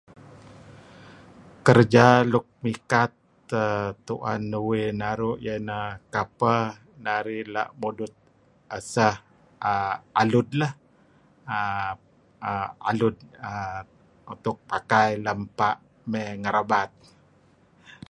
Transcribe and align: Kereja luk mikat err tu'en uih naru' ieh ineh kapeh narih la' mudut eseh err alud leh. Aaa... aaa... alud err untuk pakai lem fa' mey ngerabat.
Kereja 1.65 2.05
luk 2.31 2.45
mikat 2.63 3.11
err 3.63 3.87
tu'en 4.05 4.43
uih 4.67 4.87
naru' 5.01 5.39
ieh 5.45 5.59
ineh 5.61 5.87
kapeh 6.13 6.65
narih 7.05 7.41
la' 7.53 7.73
mudut 7.81 8.13
eseh 8.77 9.15
err 9.71 9.93
alud 10.21 10.47
leh. 10.59 10.73
Aaa... 11.57 11.91
aaa... 12.49 12.67
alud 12.89 13.15
err 13.49 13.81
untuk 14.33 14.57
pakai 14.69 15.09
lem 15.25 15.39
fa' 15.57 15.81
mey 16.11 16.29
ngerabat. 16.41 16.89